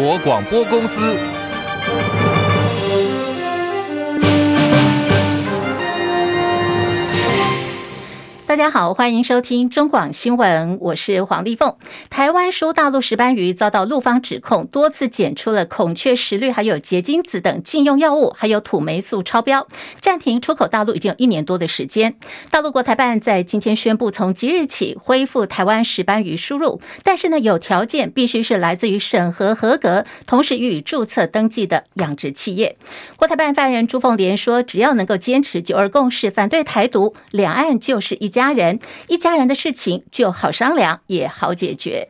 [0.00, 1.39] 国广播公司。
[8.50, 11.76] 大家好，欢迎收听中广新闻，我是黄丽凤。
[12.10, 19.68] 台湾输大陆石斑鱼遭到陆方指控，多次检出了孔雀石绿、还有结晶子等禁用药物，还有土霉素超标，
[20.00, 22.16] 暂停出口大陆已经有一年多的时间。
[22.50, 32.76] 大陆国台办在今天宣布，从即日起恢复台湾石斑鱼输入，但是呢，有条件，必须是来自于审核合格，同时予以注册登记的养殖企业。
[33.14, 38.39] 国台办发言人朱凤莲说，只要能够坚持九二共识，反对台独，两岸就是一家。
[38.40, 42.08] 家人，一家人的事情就好商量，也好解决。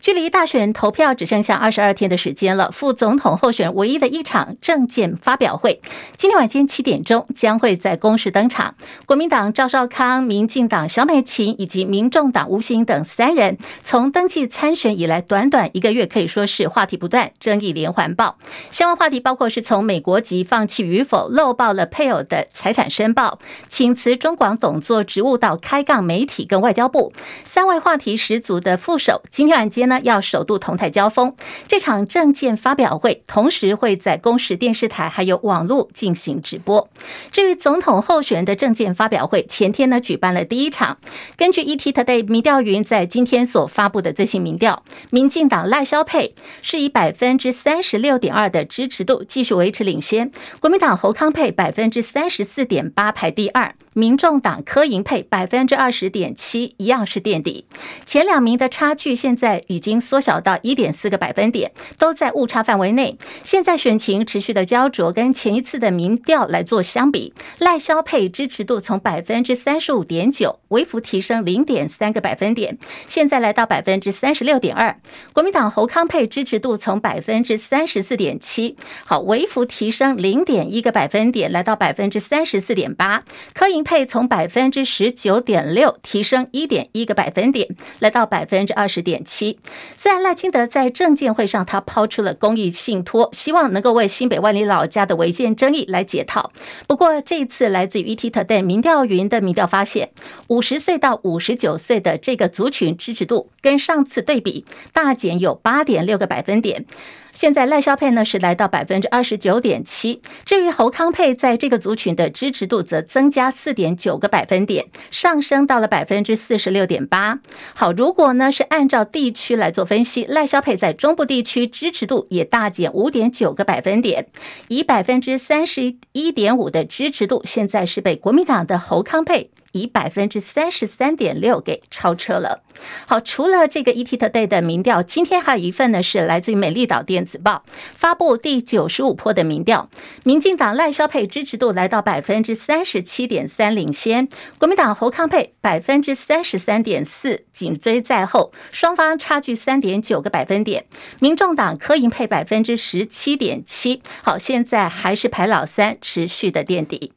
[0.00, 2.70] 距离大选投票只剩下二十二天的时间了。
[2.70, 5.80] 副总统候选人唯一的一场政见发表会，
[6.16, 8.76] 今天晚间七点钟将会在公视登场。
[9.06, 18.38] 国民党赵少康、民进党萧美琴以及民众党吴欣等三人，从登记参选以来，短短一个月可以说是话题不断，争议连环爆。
[18.70, 27.12] 相关话题包括是从美国籍放弃与否、漏报了配偶的财产申报、请辞中广董座职务到开杠媒体跟外交部，
[27.44, 29.22] 三位话题十足的副手。
[29.32, 29.87] 今天晚间。
[29.88, 31.34] 那要首度同台交锋，
[31.66, 36.88] 这场政见发表会同时会在公视电视台还有网络进行直播。
[37.32, 40.98] 至于总统候选人的政见发表会，前天呢举办了第一场。
[41.36, 50.30] 根据 ETtoday 民调云在今天所发布的最新民调，民进党赖萧配是以百分之三十六点二的支持度继续维持领先，
[50.60, 53.74] 国民党侯康配百分之三十四点八排第二。
[53.94, 57.66] 民众党柯银配百分之二十点七，一样是垫底。
[58.04, 63.16] 前两名的差距现在已经缩小到一点四个百分点，都在误差范围内。
[63.44, 74.96] 现在选情持续的焦灼，跟前一次的民调来做相比，赖萧配支持度从百分之三十五点九微幅提升零点三个百分点，现在来到百分之三十六点二。
[75.32, 83.24] 国民党侯康配支持度从百分之三十四点七，好微幅提升零点一个百分点，来到百分之三十四点八。
[83.54, 87.68] 柯银配从百分之十九点六提升一点一个百分点，
[87.98, 89.58] 来到百分之二十点七。
[89.96, 96.52] 虽然赖清德在政见会上他抛出了公益信托，希望能够为新北万里老家的违建争议来解套。
[96.86, 100.10] 不过这一次来自于 ETtoday 民调云的民调发现，
[100.48, 106.86] 五十岁到五十九岁的这个族群支持度跟上次对比大减有八点六个百分点。
[107.34, 117.38] 现在赖萧配呢是来到百分之二十九点七，至于侯康佩在这个族群的支持度则增加四点九个百分点，上升到了百分之四十六点八。
[117.76, 124.26] 好，如果呢是按照地区来做分析，赖肖沛在中部地区支持度也大减五点九个百分点，
[124.68, 129.50] 以百分之三十一点五的支持度，现在是被国民党的侯康沛。
[129.78, 132.62] 以百分之三十三点六给超车了。
[133.06, 139.90] 好，除了这个 ETtoday 的民调，今天还有一份呢，是来自于美丽岛电子报发布第九十五波的民调。
[140.24, 144.26] 民进党赖萧配支持度来到百分之三十七点三，领先；
[144.58, 150.86] 国民党侯康配百分之三十三点四，紧追在后，双方差距三点九个百分点。
[151.20, 157.12] 民众党柯银配百分之十七点七，好，现在还是排老三，持续的垫底。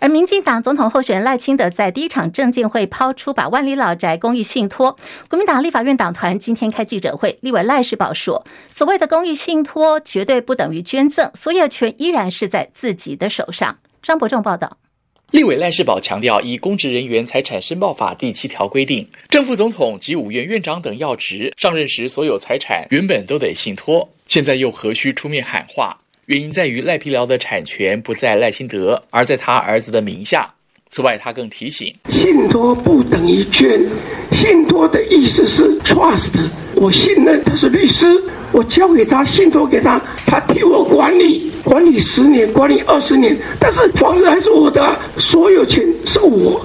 [0.00, 4.96] 而民进党总统候选人赖清德在第一场政见会抛出把万里老宅公益信托，
[5.28, 13.78] 国民党立法院党团今天开记者会，立委赖士葆说，所谓的公益信托绝对不等于捐赠，所有权依然是在自己的手上。
[14.02, 14.76] 张伯仲报道，
[15.30, 25.98] 立委赖士葆强调，依公职人员财产申报法第七条规定，正副总统及五院院长等要职上任时所有财产原本都得信托，现在又何须出面喊话？
[26.26, 30.50] 原因在于赖皮寮的产权不在赖清德，而在他儿子的名下。
[30.90, 33.78] 此外，他更提醒：信托不等于捐，
[34.32, 36.32] 信托的意思是 trust。
[36.76, 38.06] 我信任他是律师，
[38.52, 46.64] 我交给他，信托给他，他替我管理，管理十年，管理二十年，但是房子还是我的，所有权是我。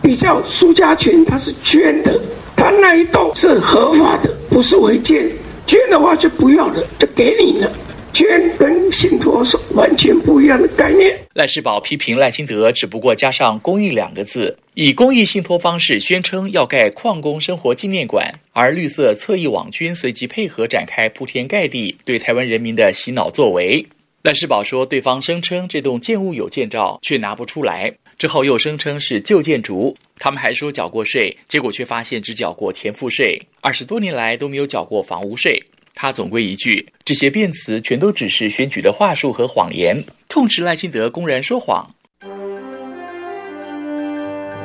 [0.00, 2.20] 比较苏家权，他是捐的，
[2.54, 5.28] 他那一栋是合法的，不是违建。
[5.66, 7.70] 捐的话就不要了，就给你了。
[8.12, 11.16] 捐跟信托是完全不一样的概念。
[11.34, 23.86] 赖世宝批评赖清德只不过加上“公益”两个字，以公益信托方式宣称要盖矿工生活纪念馆，而绿色侧翼网军随即配合展开铺天盖地对台湾人民的洗脑作为。
[24.22, 35.62] 赖世宝说，对方声称这栋建物有建照，却拿不出来，之后又声称是旧建筑，他们还说缴过税，结果却发现只缴过田赋税，二十多年来都没有缴过房屋税。
[36.02, 41.90] 他总归一句，这些辩词全都只是选举的话术和谎言，痛斥赖清德公然说谎。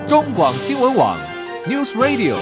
[0.08, 1.20] 中广新闻网
[1.68, 2.38] ，News Radio。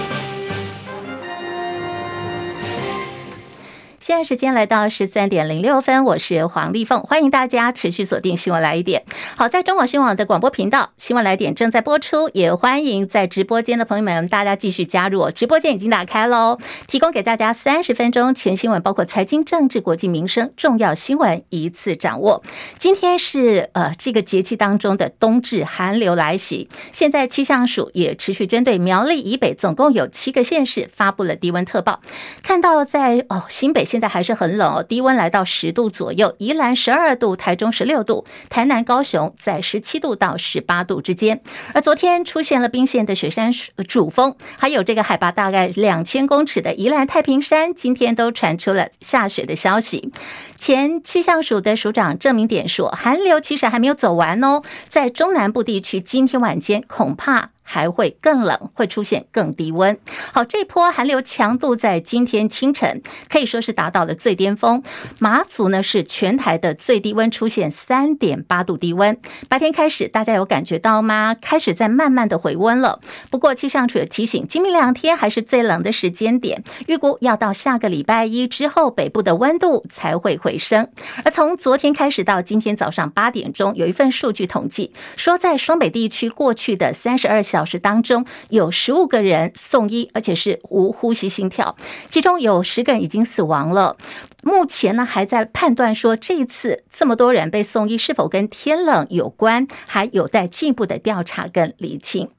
[4.03, 9.03] 现在时间来到十三点零六分，我是黄丽凤，欢迎大家持续锁定新闻来一点。
[9.37, 15.31] 好，在中广新闻网的广播频道，新闻来点正在播出，也欢迎在直播间的朋友们，大家继续加入。
[15.31, 16.57] 直播间已经打开喽，
[16.87, 22.43] 提供给大家三十分钟全新闻，包括财经、政治、国际、民生重要新闻一次掌握。
[22.77, 32.01] 今天是呃这个节气当中的冬至，寒流来袭，现在气象署也持续针对苗栗以北，总共有七个县市发布了低温特报。
[32.41, 33.87] 看到在哦新北。
[33.93, 41.41] 现在还是很冷哦，低温来到十度左右，宜兰十二度，台中十六度，台南、高雄在十七度到十八度之间。
[41.75, 43.51] 而昨天出现了冰线的雪山
[43.87, 50.11] 主峰，还有这个海拔大概两千公尺的宜兰太平山，今天都传出了下雪的消息。
[50.57, 57.51] 前气象署的署长郑明典说，寒流其实还没有走完哦，在中南部地区，今天晚间恐怕。
[57.63, 59.97] 还会更冷，会出现更低温。
[60.31, 64.83] 好，这波寒流强度在今天清晨可以说是达到了最巅峰。
[65.19, 69.17] 马祖呢是全台的最低温出现三点八度低温。
[69.49, 71.35] 白天开始，大家有感觉到吗？
[71.41, 72.99] 开始在慢慢的回温了。
[73.31, 80.89] 不过气象署也提醒，今明两天还是最冷的时间点，预估要到下个礼拜一之后，北部的温度才会回升。
[81.23, 91.75] 而从昨天开始到今天早上八点钟，有一份数据统计说，在双北地区过去的三十二小时当中有十五个人送医，而且是无呼吸心跳，
[92.09, 93.95] 其中有十个人已经死亡了。
[94.41, 102.31] 目前呢，还在判断说这一次这么多人被送医是否跟天冷有关，还有待进一步的调查跟厘清。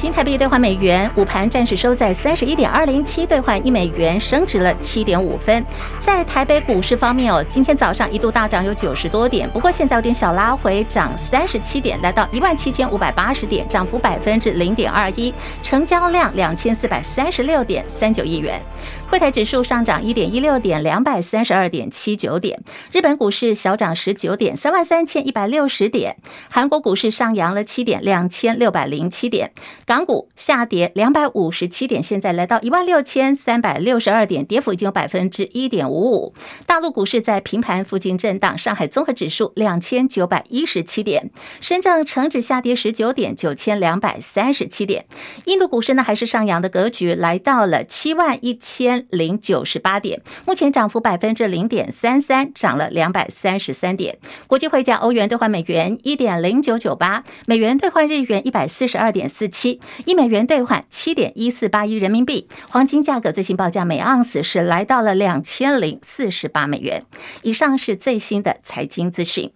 [0.00, 5.66] 新台币兑换美元，午盘暂时收在三十一点二零七兑换一美元，升值了七点五分。
[6.00, 15.34] 在台北股市方面哦，今天早上一度大涨有九十多点，不过现在有点小拉回，涨三十七点，来到一万七千五百八十点，涨幅百分之零点二一，
[15.64, 18.62] 成交量两千四百三十六点三九亿元。
[19.10, 22.62] 柜台指数上涨一点一六点，两百三十二点七九点。
[22.92, 26.16] 日本股市小涨十九点，三万三千一百六十点。
[26.50, 29.52] 韩国股市上扬了七点，两千六百零七点。
[29.86, 36.34] 港股下跌两百五十七点，现在来到一万六千三百六十二点，跌幅已经有百分之一点五五。
[36.66, 45.06] 大陆股市在平盘附近震荡，上海综合指数两千九百一十七点，深圳成指下跌十九点，九千两百三十七点。
[45.46, 48.97] 印度股市呢还是上扬的格局，来到了七万一千。
[49.10, 54.18] 零九十八点，目前涨幅百分之零点三三，涨了两百三十三点。
[54.46, 62.48] 国际汇价，欧元兑换美元一点零九九八，美元兑换日元一百四十二点四七，一美元兑换七点一四八一人民币。
[62.70, 67.02] 黄金价格最新报价每盎司是来到了两千零四十八美元。
[67.42, 69.52] 以上是最新的财经资讯。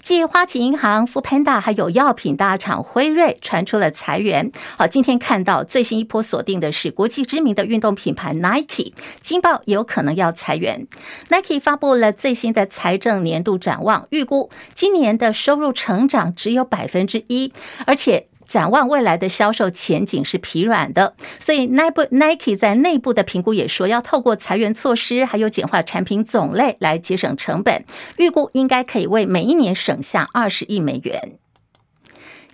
[0.00, 4.52] 继花旗银行、富 Panda 还有药品大厂辉瑞传出了裁员。
[4.78, 8.85] 好，今天看到最新一波锁定的是国际知名的运动品牌 Nike，
[9.20, 10.86] 惊爆有可能要裁员。
[11.28, 17.52] Nike 发布了最新的财政年度展望，预估今年的收入成长只有百分之一，
[17.86, 18.28] 而且。
[18.46, 27.84] 展望未来的销售前景是疲软的，所以 Nike 在内部的评估也说，要透过裁员措施，还有简化产品种类来节省成本，
[28.18, 31.40] 预估应该可以为每一年省下二十亿美元。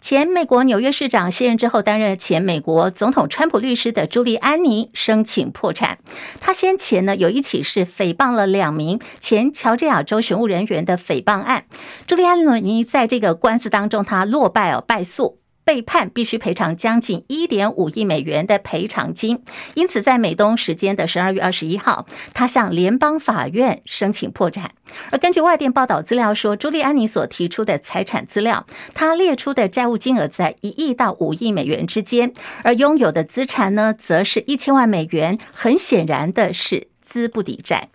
[0.02, 5.98] 前美国纽约市长卸任之后，担任前美国总统川普律师的朱利安尼申请破产。
[6.40, 11.66] 他先前呢有一起是诽谤了两名前乔治亚州选务人员的诽谤案，
[12.04, 15.41] 朱利安尼在这个官司当中他落败哦，败诉。
[15.72, 24.72] 被判必须赔偿将近一点五亿美元的赔偿金，因此在美东时间的十二月二十一号，他向联邦法院申请破产。
[25.10, 35.38] 而根据外电报道资料说，朱利安尼所提出的财产资料，他列出的债务金额在一亿到五亿美元之间，而拥有的资产呢，则是一千万美元。
[35.54, 37.88] 很显然的是资不抵债。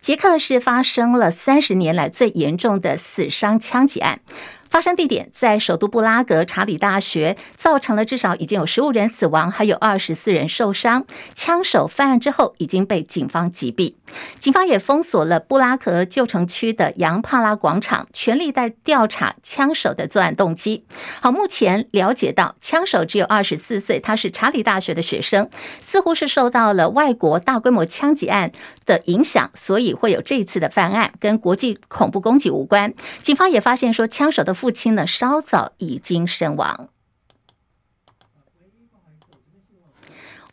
[0.00, 4.18] 捷克是发生了三十年来最严重的死伤枪击案。
[4.74, 11.06] 发生地点在首都布拉格查理大学，造成了至少已经有十五人死亡，还有二十四人受伤。
[11.36, 13.94] 枪手犯案之后已经被警方击毙，
[14.40, 20.84] 警方也封锁了布拉格旧城区的杨帕拉广场，全力在调查枪手的作案动机。
[21.20, 25.48] 好，目前了解到枪手只有二十四岁，他是查理大学的学生，
[25.80, 28.50] 似乎是受到了外国大规模枪击案
[28.84, 32.92] 的影响，所以会有这次的犯案，跟国际恐怖攻击无关。
[33.22, 34.52] 警方也发现说，枪手的。
[34.64, 36.88] 父亲呢，稍早已经身亡。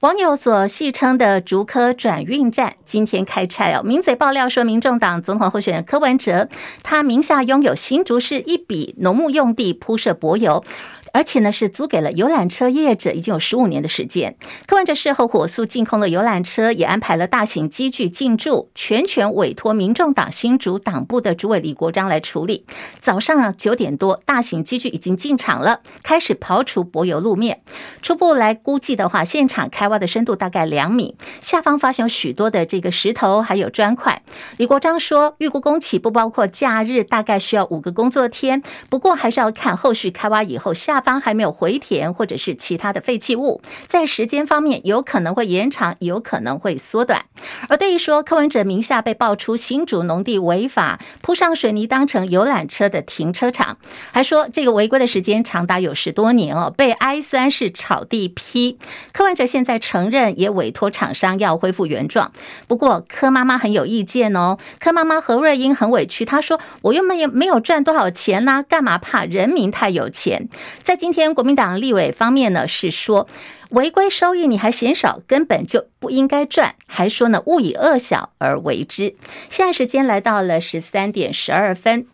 [0.02, 6.50] 网友所戏称的竹科转运站今天开拆哦，名嘴爆料说，民众党总统候选人柯文哲
[6.84, 10.66] 他名下拥有新竹市一笔农牧用地，铺设柏油。
[11.14, 14.38] 而且呢，是租给了游览车业者，已经有十五年的时间。
[14.66, 22.66] 柯文哲事后火速进空了游览车，也安排了大型机具进驻，全权委托民众党新竹党部的主委李国章来处理。
[23.02, 27.62] 早上啊九点多，大型机具已经进场了，开始刨除柏油路面。
[28.02, 34.22] 初步来估计的话，现场开挖的深度大概两米，下方发现有许多的这个石头还有砖块。
[34.56, 38.64] 李国章说，预估工期不包括假日，大概需要五个工作天。
[38.90, 41.01] 不过还是要看后续开挖以后下。
[41.02, 47.26] 方还没有回填，或者是其他的废弃物，在时间方面有可能会延长，有可能会缩短。
[47.68, 53.78] 而对于说柯文哲名下被爆出新竹农地违法铺上水泥当成游览车的停车场，
[54.12, 58.78] 还说这个违规的时间长达有十多年哦，被哀酸是炒地皮。
[59.12, 62.32] 柯文哲现在承认，也委托厂商要恢复原状。
[62.68, 70.50] 不过柯妈妈很有意见哦，柯妈妈何瑞英很委屈，她说：“我又没有没有赚多少钱呐、干嘛怕人民太有钱？”
[70.92, 73.26] 在今天国民党立委方面呢，是说
[73.70, 79.16] 违规收益你还嫌少，根本就不应该赚，还说呢勿以恶小而为之。
[79.50, 82.08] 现在时间来到了十三点十二分，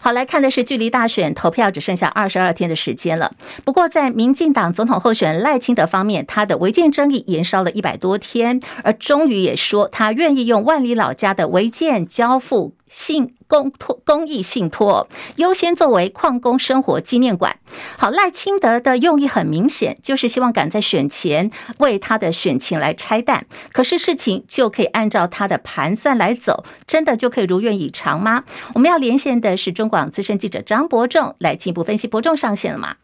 [0.00, 3.30] 好，来看的是距离大选投票只剩下二十二天的时间了。
[3.64, 13.34] 不过在民进党总统候选赖清德方面，他的违建争议延烧了一百多天，而终于也说他愿意用万里老家的违建交付信。
[13.46, 17.58] 公托公益信托优先作为矿工生活纪念馆。
[17.96, 23.46] 好，赖清德的用意很明显，就是希望赶在选前为他的选情来拆弹。
[23.72, 28.42] 可是事情就可以按照他的盘算来走，真的就可以如愿以偿吗？
[28.74, 32.08] 我们要连线的是中广资深记者张伯仲来进一步分析。
[32.08, 32.96] 伯仲上线了吗？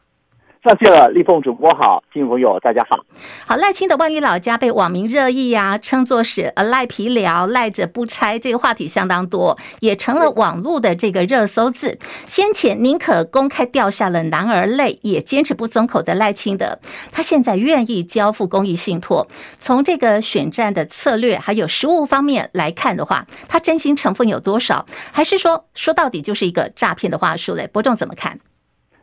[0.62, 3.02] 上线了，立凤主播好，听众朋友大家好。
[3.46, 11.98] 好，赖清德万里老家被网民热议啊，称作是呃赖皮寮赖着不拆，这个话题相当多，也成了网络的这个热搜字。
[12.26, 16.78] 先前宁可公开掉下了男儿泪，也坚持不松口的赖清德，
[17.10, 19.26] 他现在愿意交付公益信托。
[19.58, 24.84] 从这个选战的策略还有实务方面来看的话，他真心成分有多少？
[25.10, 27.66] 还是说说到底就是一个诈骗的话术嘞？
[27.66, 28.38] 伯仲怎么看？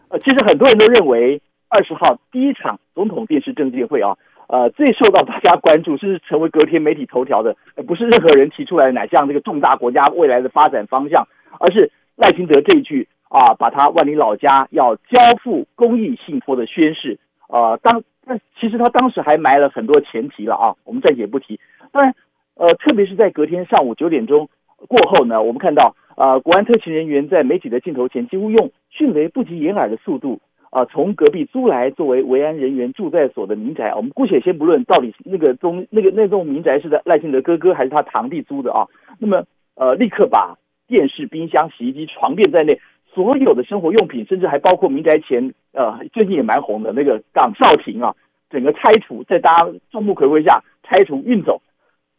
[0.09, 1.41] 呃，其实很多人都认为。
[1.69, 4.15] 二十号第一场总统电视政见会啊，
[4.47, 7.53] 呃，最受到大家关注，甚至成为隔天媒体头条的，
[7.85, 11.27] 不是任何人提出来哪项这个重大国家未来的发展方向，
[11.59, 21.59] 而是赖清德这一句啊，把他万里老家要交付公益信托的宣誓啊，当那其实他当时还埋了很多前提了啊，我们暂且不提。
[21.91, 22.15] 当然，
[22.55, 24.47] 呃，特别是在隔天上午九点钟
[24.87, 30.41] 过后呢，我们看到啊，国安特勤人员在媒体的镜头前几乎用迅雷不及掩耳的速度。
[30.69, 38.85] 啊，从隔壁租来作为维安人员住在所的民宅，我们姑且先不论到底那个中那个那栋民宅是在赖清德哥哥还是他堂弟租的啊？
[39.17, 39.45] 那么
[39.75, 42.77] 呃，立刻把电视、冰箱、洗衣机、床垫在内
[43.13, 48.13] 所有的生活用品，甚至还包括民宅前呃最近也蛮红的那个岗哨亭啊，
[48.49, 51.61] 整个拆除，在大家众目睽睽下拆除运走，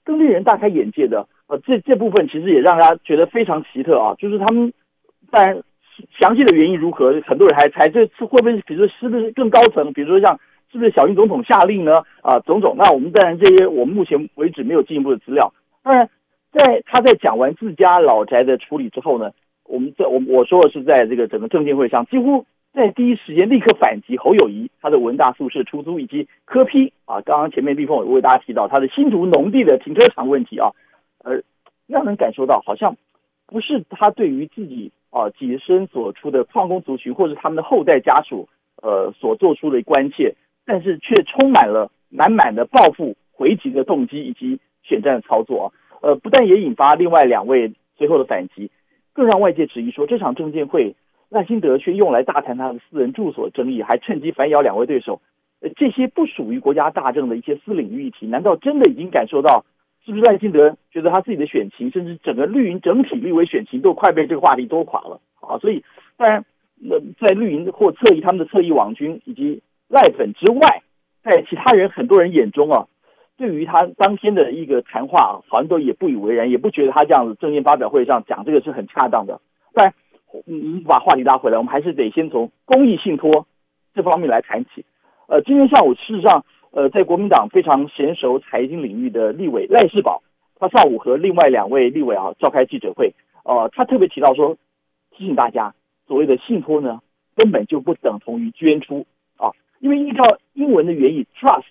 [0.04, 4.72] 更令人大开眼界的呃这这部分其实也让大家觉得非常奇特啊，就是他们
[5.30, 5.60] 当然。
[6.20, 7.20] 详细的原因如何？
[7.26, 9.92] 很多人还猜这次会不会，比如说是不是更高层？
[9.92, 10.38] 比如说像
[10.70, 12.04] 是不是小英总统下令呢？
[12.22, 12.76] 啊，种种。
[12.78, 15.52] 那我们当然这些，我们目前为止没有进一步的资料。
[15.82, 16.08] 当然，
[16.52, 19.32] 在他在讲完自家老宅的处理之后呢，
[19.64, 30.70] 我们在我我说的是在这个整个证监会上，几乎在第一时间立刻反击侯友谊他的文大宿舍出租以及科批啊，刚刚前面立凤有为大家提到他的新竹农地的停车场问题啊，
[31.24, 31.42] 呃，
[31.86, 32.96] 让人感受到好像
[33.46, 34.92] 不是他对于自己。
[35.10, 38.46] 啊，己身所出的矿工族群，或者他们的后代家属，
[38.82, 40.34] 呃，所做出的关切，
[40.66, 45.66] 但是却充满了满满的报复回击的动机以及选战的操作啊，
[46.02, 48.70] 呃，不但也引发另外两位随后的反击，
[49.14, 50.94] 更让外界质疑说，这场证监会
[51.30, 55.22] 赖清德却用来大谈他的私人住所争议，还趁机反咬两位对手，
[55.60, 59.64] 呃，这些不属于国家大政的一些私领域议题，难道真的已经感受到？
[60.08, 65.58] 是不是赖清德觉得他自己的选情，甚至整个绿营整体立委选情都快被这个话题拖垮了啊？
[65.58, 65.84] 所以，
[66.16, 66.46] 当然，
[66.76, 70.82] 那，在绿营或侧翼他们的侧翼网军以及赖粉之外，
[71.22, 72.86] 在其他人很多人眼中啊，
[73.36, 79.38] 对于他当天的一个谈话，好像都也不以为然，也不觉得他这样子正面发表会上讲这个是很恰当的。
[79.74, 79.94] 当然，
[80.46, 83.46] 嗯，把话题拉回来，我们还是得先从公益信托
[83.94, 84.86] 这方面来谈起。
[85.26, 86.46] 呃，今天上午事实上。
[86.70, 90.20] 呃，在国民党非常娴熟财经领域的立委赖士葆，
[90.56, 94.56] 他上午和另外两位立委啊召开记者会，呃，他特别提到说，
[95.10, 95.74] 提醒大家，
[96.06, 97.00] 所谓的信托呢，
[97.34, 99.06] 根本就不等同于捐出
[99.36, 101.64] 啊，因为依照英文的原意，trust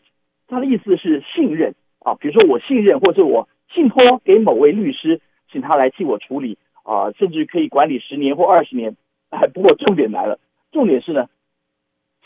[0.47, 8.95] 他的意思是信任啊，比如说我信任或者我信托给某位律师，请他来替我处理啊，甚至可以管理十年或二十年。
[9.29, 10.39] 哎，不过重点来了，
[10.71, 11.27] 重点是呢，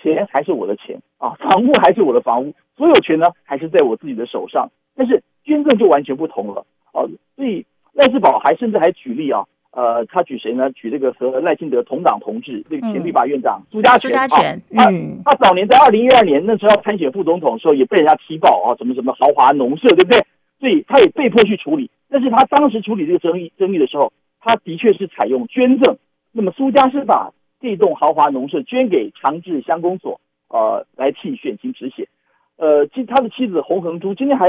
[0.02, 4.70] 钱还是我的钱啊， 房屋还是我的房屋，所有权呢还是在我自己的手上。
[4.96, 7.06] 但是捐赠就完全不同了啊，
[7.36, 9.44] 所以赖世宝还甚至还举例啊。
[9.72, 10.70] 呃，他举谁呢？
[10.74, 14.12] 举这个和赖清德同党同志，这个前立法院长苏家全。
[14.12, 20.26] 苏家全，嗯，他早年在二零一二年那时候要参选副总统的时候，也被人家踢爆啊，什么什么豪华农舍，对不对？
[20.60, 21.90] 所以他也被迫去处理。
[22.10, 25.96] 但是他当时处理这个争议争议的时候，他的确是采用捐赠。
[26.34, 27.32] 那么苏家是把
[27.62, 32.10] 这栋豪华农舍捐给长治乡公所，呃，来替选情止血。
[32.58, 34.48] 呃，其他的妻子洪恒珠今天还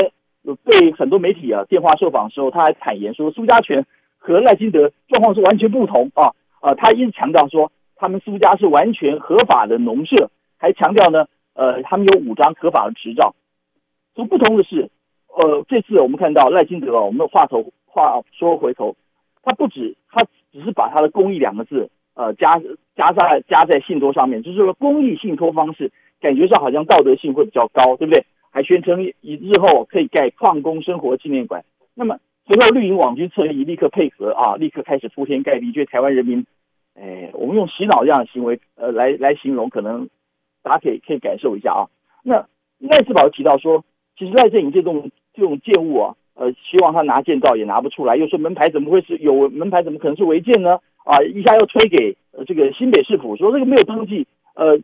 [0.64, 3.86] 被很多媒体啊电话受访的时候，他还坦言说苏家全。
[4.24, 6.30] 和赖清德状况是完全不同啊！
[6.60, 13.34] 呃，他一直强调说，他们苏家是完全合法的农舍，还强调呢，呃，他们有五张合法的执照。
[14.14, 14.88] 所不同的是，
[15.26, 18.94] 呃，这次我们看到赖清德，我们话头话说回头，
[19.42, 22.60] 他不止他只是把他的公益两个字，呃，加
[22.96, 25.90] 加在加在信托上面，就是说公益信托方式，
[26.20, 28.24] 感觉上好像道德性会比较高，对不对？
[28.50, 31.64] 还宣称以日后可以盖矿工生活纪念馆。
[31.94, 32.18] 那么。
[32.44, 36.44] 随后绿营网军侧翼立刻配合啊，立刻开始铺天盖地，觉得台湾人民，
[36.96, 40.08] 哎，我们用洗脑这样的行为，呃，来来形容，可能
[40.60, 41.86] 大家可以可以感受一下啊。
[42.24, 42.44] 那
[42.80, 43.84] 赖士葆提到说，
[44.18, 50.80] 其实赖正营这种这种建物啊，呃，希望他拿建造也拿不出来，又说门牌怎么会是有门牌，怎么可能是违建呢？
[51.04, 52.16] 啊，一下又推给
[52.46, 54.78] 这个新北市府，说这个没有登记，呃，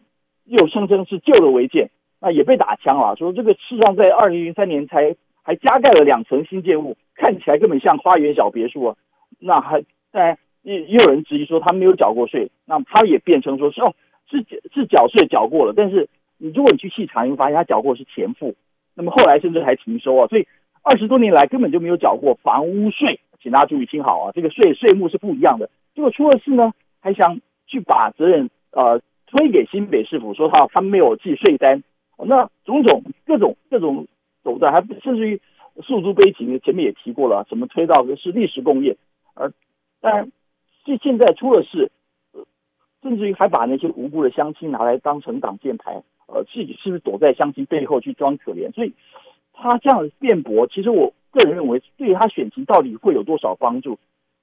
[0.44, 6.96] 又声称是旧的违建，那也被打枪了，说这个事实上在二零零三年才还加盖了两层新建物。
[7.20, 8.96] 看起来根本像花园小别墅啊，
[9.40, 9.82] 那还
[10.12, 13.92] 当然也也有人质疑说他没有缴过税，那他也辩称说是哦
[14.30, 14.38] 是
[14.72, 18.54] 是缴税缴过了，但是你如果你去细查，你会发现他缴过是前付，
[18.94, 20.46] 那么后来甚至还停收啊，所以
[20.82, 25.68] 二十多年来根本就没有缴过房屋税，请大家注意听好啊，这个税税目是不一样的。
[25.98, 31.82] 结果出了事呢，还想去把责任呃推给新北市府，说他他没有寄税单，
[32.16, 34.06] 那种种各种各种
[34.44, 35.40] 手段，还甚至于。
[35.80, 38.96] 诉诸悲情，前面也提过了，什么推到的是历史工业，
[39.34, 39.52] 而
[40.00, 40.32] 当然，
[40.84, 41.92] 现现在出了事，
[42.32, 42.44] 呃
[43.00, 48.72] 甚至于还把那些无辜的乡亲拿来当成挡箭牌，呃，自己是不是躲在乡亲背后去装可怜？
[48.72, 48.92] 所以
[49.52, 53.96] 他这样辩驳，其实我个人认为，对他选情到底会有多少帮助？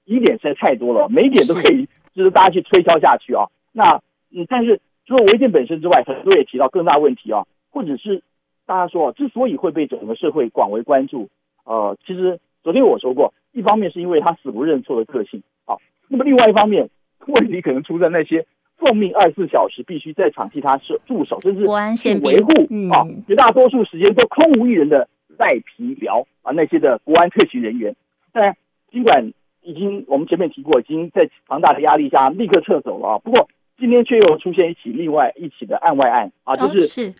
[0.06, 3.44] 疑点实在太多了， 每一点都可以就是大家去推敲下去啊。
[3.72, 4.00] 那
[4.34, 8.22] 嗯，但是除了违建本身之外，很多也提到更大问题啊，或者是。
[8.68, 11.28] 大家说，之所以会被整个社会广为关注，
[11.64, 15.76] 呃，其实昨天我说过，一方面是因为他死不认错的个性，啊，
[16.08, 16.90] 那么另外一方面，
[17.28, 18.44] 问题可能出在那些
[18.76, 21.60] 奉命二十四小时必须在场替他守驻守，甚至
[21.96, 22.50] 去维护
[22.92, 27.94] 啊，绝大多数时间都空无一人的赖皮寮啊，那些的国安特勤人员，
[28.32, 28.56] 当然，
[28.90, 29.32] 尽管
[29.66, 36.84] 已经我们前面提过，已经在庞大的压力下立刻撤走了啊，不过今天却又出现一起另外一起的案外案啊，就是。
[36.84, 37.14] 哦是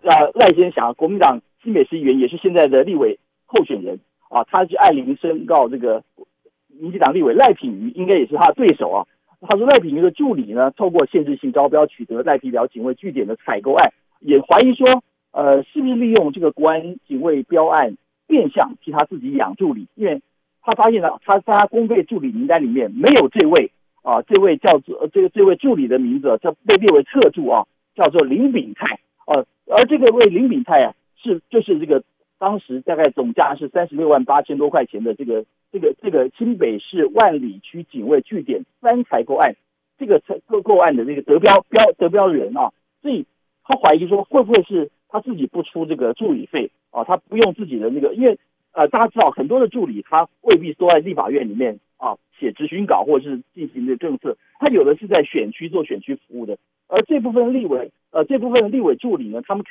[0.00, 6.04] 呃，赖先祥，国民党新北市议员，也是现在的立委候选人啊，他去爱邻申告这个
[6.68, 9.04] 民进党立委赖品妤，应该也是他的对手啊。
[9.40, 15.02] 他说赖品妤的助理呢，透过限制性招标取得赖皮寮警卫据点的采购案，也怀疑说，
[15.32, 17.96] 呃，是不是利用这个国安警卫标案
[18.28, 19.88] 变相替他自己养助理？
[19.96, 20.22] 因为
[20.68, 23.70] 他发现了他在他公费助理名单里面没有这位
[24.02, 29.00] 啊，这位叫做这个这位助理的名字叫被列为特助啊，叫做林炳泰。
[29.24, 32.04] 啊，而这个位林炳泰啊，是就是这个
[32.38, 39.56] 当时大概总价是三十六万八千多块钱的这个这个这个新北市万里区警卫据点三采购案，
[39.98, 43.24] 这个采购购案的这个得标标得标人啊，所以
[43.64, 48.38] 他怀疑说会不会是他自己不出这个助理费啊，他不用自己的那个，因为
[48.78, 57.90] 呃大家知道很多的助理他未必都在立法院里面啊写执行稿或者是进行的政策，他有的是在选区做选区服务的，而这部分立委。
[58.10, 59.64] 呃，这部分的立委助理呢，他们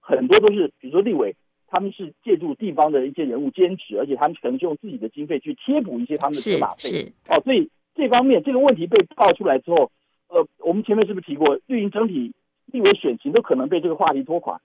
[0.00, 1.36] 很多都是，比如说立委，
[1.68, 7.12] 他们是借助地方的一些人物兼职，而且他们可能就用自己的经费去贴补一些他们的车马费。
[7.28, 9.92] 哦，所以这方面这个问题被爆出来之后，
[10.28, 12.32] 呃，我们前面是不是提过，绿营整体
[12.72, 14.60] 立委选情都可能被这个话题拖垮？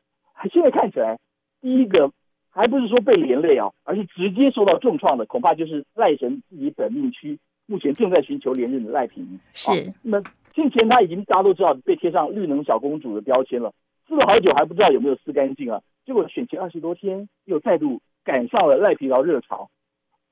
[0.51, 1.19] 现在看起来，
[1.61, 2.11] 第一个
[2.49, 9.39] 还不是说被连累啊，而是直接受到重创的，恐怕就是赖神自己本命区目前正在寻求连任的赖品妤。
[9.53, 10.23] 是，啊、那么。
[10.51, 13.71] 之前他已经大家都知道被贴上绿能小公主的标签了，
[14.05, 15.79] 撕了好久还不知道有没有撕干净啊！
[16.05, 19.69] 结果选前二十多天又再度赶上了赖皮劳热潮，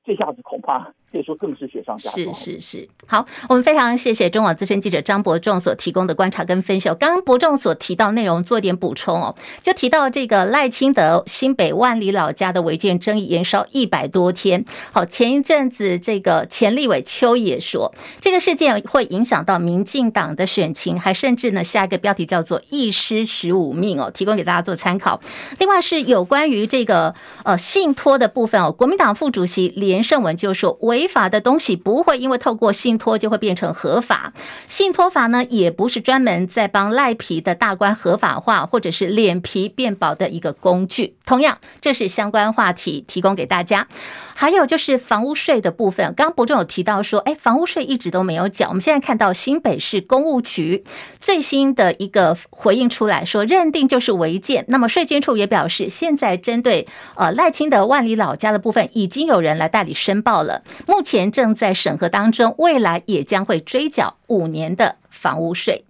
[0.04, 2.34] 这下子恐怕可以说更是雪上加霜。
[2.34, 6.88] 是是是，好，我们非常谢谢中广资深记者张伯仲所提供的观察跟分析。
[6.90, 14.64] 刚刚伯仲所提到内容做点补充哦，就提到这个赖清德新北万里老家的违建争议延烧一百多天。
[14.92, 25.20] 好，前一阵子这个前立委邱也说，这个事件会影响到民进党的选情，还甚至呢下一个标题叫做“一失十五命”哦，提供给大家做参考。
[25.58, 34.32] 另外是有关于这个呃信托的部分哦，国民党副主席连胜文就说违法的东西不会因为透过信托就会变成合法，
[34.66, 41.14] 信托法呢也不是专门在帮赖皮的大官合法化或者是脸皮变薄的一个工具。
[41.24, 43.86] 同样，这是相关话题提供给大家。
[44.34, 48.68] 还有就是房屋税的部分，刚刚伯仲有提到说，哎，房屋税一直都没有缴。
[48.68, 50.84] 我们现在看到新北市公务局
[51.20, 54.64] 最新的一个回应出来说，认定就是违建。
[54.68, 60.62] 那么税监处也表示，现在针对呃赖清德万里老家的部分，已经有人来代理申报了。
[60.88, 65.84] 目前正在审核当中，未来也将会追缴五年的房屋税。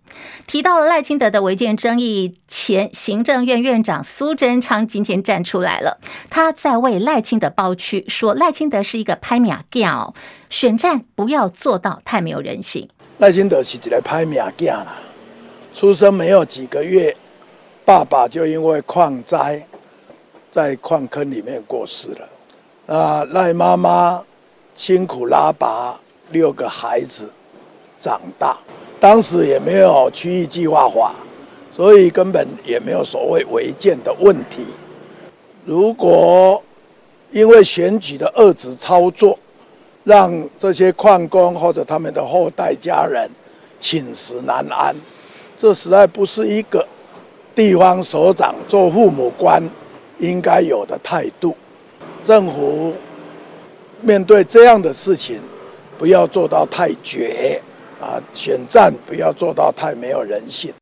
[0.49, 10.13] 提到了赖清德的违建争议，前行政院院长苏贞昌今天站出来了，他在为赖清德包区，说赖清德是一个拍马譙，
[10.51, 12.89] 选战不要做到太没有人性。
[13.19, 14.97] 赖清德是一个拍马譙啦，
[15.73, 17.17] 出生没有几个月，
[17.85, 19.65] 爸爸就因为矿灾
[20.51, 24.25] 在矿坑里面过世了，啊，赖妈妈。
[24.79, 25.99] 辛苦拉拔
[26.31, 27.29] 六个孩子
[27.99, 28.57] 长大，
[29.01, 31.17] 当时也没有区域计划法，
[31.73, 34.65] 所以根本也没有所谓违建的问题。
[35.65, 36.63] 如果
[37.33, 39.37] 因为选举的恶质操作，
[40.05, 43.29] 让这些矿工或者他们的后代家人
[43.81, 44.95] 寝食难安，
[45.57, 46.87] 这实在不是一个
[47.53, 49.61] 地方首长做父母官
[50.21, 51.57] 应该有的态度。
[52.23, 52.95] 政府。
[54.01, 55.41] 面对这样的事情，
[55.99, 57.61] 不要做到太绝
[58.01, 58.23] 啊！
[58.33, 60.73] 选战不要做到太没有人性。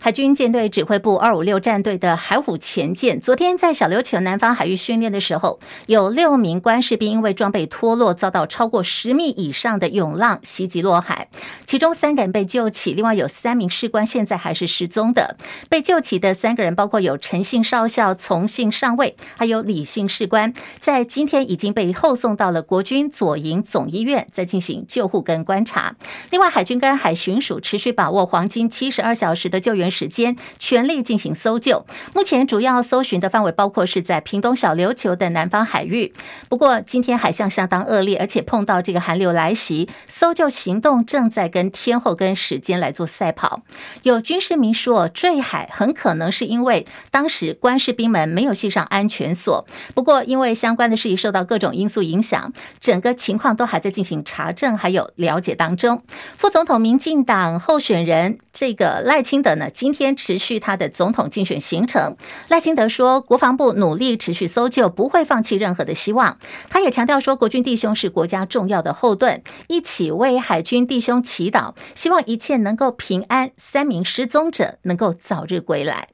[0.00, 11.28] 海军舰队指挥部二五六战队的海虎前舰，昨天在小琉球南方海域训练的时候，有六名官士兵因为装备脱落，遭到超过十米以上的涌浪袭击落海，
[11.66, 15.36] 其中三个人被救起，另外有三名士官现在还是失踪的。
[15.68, 25.96] 被救起的三个人包括有陈姓少校、从姓上尉，还有李姓士官，在今天已经被后送到了国军左营总医院，在进行救护跟观察。
[26.30, 36.12] 另外，海军跟海巡署持续把握黄金七十二小时的救援时间全力进行搜救，目前主要搜寻的范围包括是在屏东小琉球的南方海域。
[36.48, 43.62] 不过今天海象相当恶劣，而且碰到这个寒流来袭，搜救行动正在跟天后跟时间来做赛跑。
[44.02, 49.66] 有军事民说，坠海很可能是因为当时官士兵们没有系上安全锁。
[49.94, 56.02] 不过因为相关的事宜受到各种因素影响，整个情况都还在进行查证还有了解当中。
[56.36, 62.16] 副总统民进党候选人这个赖清德呢，今天持续他的总统竞选行程，
[62.48, 66.36] 赖清德说，国防部努力持续搜救，不会放弃任何的希望。
[66.68, 76.08] 他也强调说，国军弟兄是国家重要的后盾，一起为海军弟兄祈祷，希望一切能够平安，三名失踪者能够早日归来。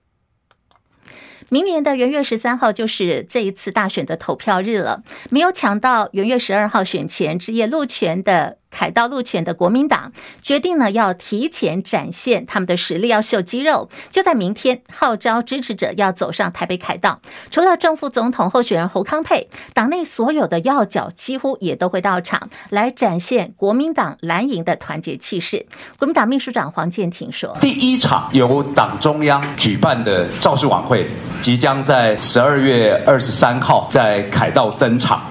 [1.49, 8.59] 明年的元月十三号就是这一次大选的投票日了，没有抢到元月十二号选前之夜路权的。
[8.75, 10.11] 凯道路权的国民党
[10.43, 13.89] 决定呢，要提前展现他们的实力，要秀肌肉。
[14.11, 17.21] 就在明天，号召支持者要走上台北凯道。
[17.53, 25.65] 除了正副总统候选人侯康沛，党内所有的要角几乎也都会到场，来展现国民党蓝营的团结气势。
[25.97, 31.07] 国民党秘书长黄健庭说：“第一场由党中央举办的造势晚会，
[31.41, 35.23] 即将在十二月二十三号在凯道登场。”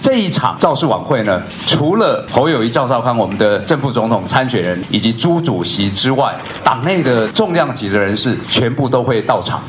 [0.00, 9.60] 这一场造势晚会呢，除了侯友宜、赵少康我们的正副总统参选人以及朱主席之外，党内的重量级的人士全部都会到场。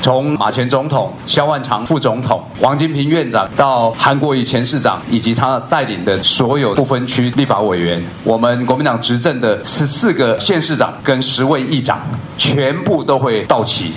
[0.00, 12.00] 从马前总统、萧万长副总统、王金平院长到韩国瑜前市长，以及他带领的所有不分区立法委员，我们国民党执政的十四个县市长跟十位议长，
[12.36, 13.92] 全部都会到齐。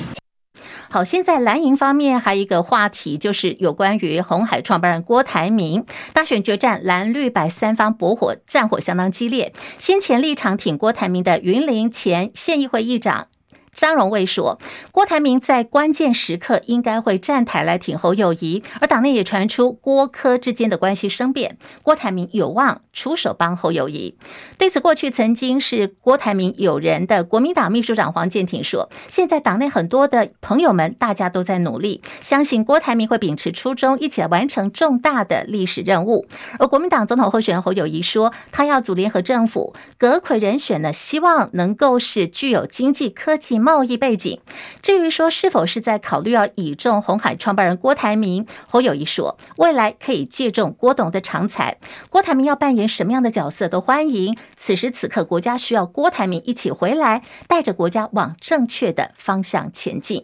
[0.95, 9.51] 好，现在蓝营方面还有一个话题，就是有关于红海创办人郭台铭大选决战，蓝绿白三方搏火战火相当激烈。
[9.77, 13.27] 先前立场挺郭台铭的云林前县议会议长
[13.75, 14.57] 张荣卫说，
[14.91, 24.17] 郭台铭在关键时刻应该会站台来挺侯友谊，而党内也传出郭柯之间的关系生变，郭台铭有望出手帮侯友谊。
[24.57, 36.25] 对此，过去曾经是郭台铭友人的国民党秘书长黄健庭说，现在党内很多的朋友们，大家都在努力，相信郭台铭会秉持初衷，一起来完成重大的历史任务。
[36.59, 44.39] 而国民党总统候选人侯友谊说，他要组联合政府，阁揆人选呢，希望能够是具有经济、科技、贸易背景。
[44.84, 51.78] 至于说是否是在考虑要倚重红海创办人郭台铭，侯友谊说，未来可以借重郭董的长才，
[52.12, 54.38] 郭台铭要扮演什么样的角色都欢迎。
[54.56, 60.23] 此时此刻，国家需要郭台铭一起回来，带着国家往正确的方向前进。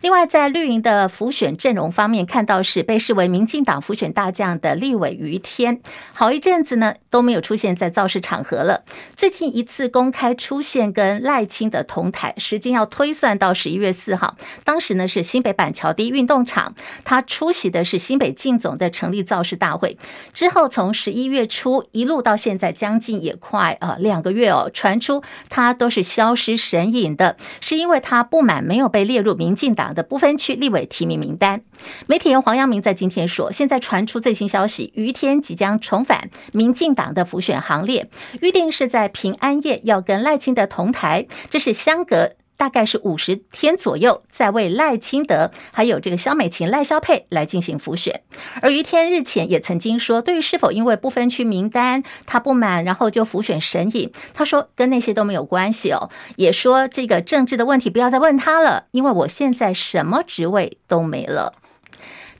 [0.00, 5.82] 另外，在绿营的浮选阵容方面，看到是被视为民进党浮选大将的立委于天，
[6.14, 8.84] 好一阵子呢都没有出现在造势场合了。
[9.14, 19.98] 最近一次公开出现跟赖清德同台，时间要推算到十一月四号，当时呢是新北板桥第一运动场，他出席的是新北竞总的成立造势大会。
[20.32, 31.62] 之后从十一月初一路到现在，将近也快呃两个月哦，传出他都是消失神隐的，是因为他不满没有被列入民进党的不分区立委提名名单。
[32.06, 38.08] 媒体人黄阳明在今天说，现在传出最新消息，于天即将重返民进党的辅选行列，
[38.40, 42.37] 预定是在平安夜要跟赖清德同台，这是相隔。
[42.58, 48.20] 大概是五十天左右，在为赖清德还有这个萧美琴、赖萧佩来进行辅选。
[48.60, 61.52] 而于天日前也曾经说，对于是否因为不分区名单他不满，然后就辅选神隐，他说跟那些都没有关系哦，也说这个政治的问题不要再问他了，因为我现在什么职位都没了。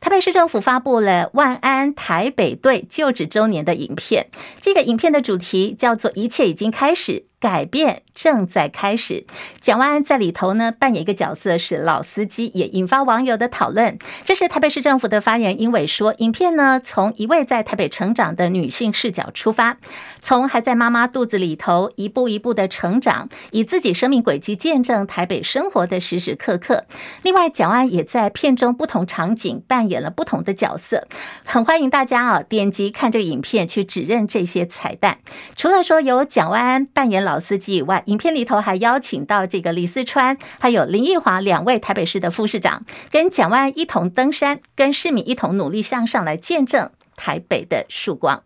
[0.00, 4.26] 台北市政府发布了万安台北队就职周年的影片，
[4.60, 7.26] 这个影片的主题叫做“一切已经开始”。
[7.40, 9.26] 改变正在开始。
[9.60, 13.98] 蒋万安在里头呢，扮演一个角色是老司机，也引发网友的讨论。
[14.24, 19.76] 这是台北市政府的发言人英伟说，影片呢从一位在台北成长的女性视角出发，
[20.20, 26.86] 从还在妈妈肚子里头一步一步的成长，以自己生命轨迹见证台北生活的时时刻刻。
[27.22, 31.06] 另外，蒋万安也在片中不同场景扮演了不同的角色，
[31.44, 35.18] 很欢迎大家啊点击看这个影片去指认这些彩蛋。
[35.54, 37.27] 除了说有蒋万安扮演。
[37.28, 48.42] 老司机以外，影片里头还邀请到这个李四川，还有林奕华两位台北市的副市长，跟蒋万一同登山，跟市民一同努力向上，来见证台北的曙光。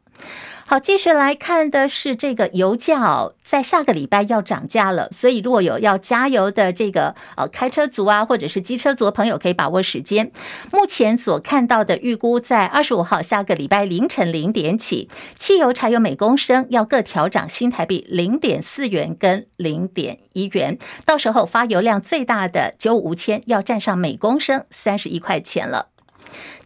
[0.65, 10.31] 好，继续来看的是这个油价哦，在下个礼拜要涨价了，所以如果有要加油的这个呃开车族啊，或者是机车族的朋友，可以把握时间。
[10.73, 25.92] 目前所看到的预估，在二十五号下个礼拜凌晨零点起，汽油、柴油每公升要各调涨新台币零点四元跟零点一元，到时候发油量最大的九五无铅要占上每公升三十一块钱了。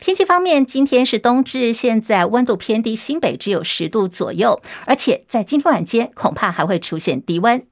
[0.00, 7.66] 天气方面，今天是冬至，现在温度偏低，新北只有十度左右，而且在今天晚间恐怕还会出现低温。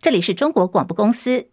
[0.00, 1.46] 这里是中国广播公司。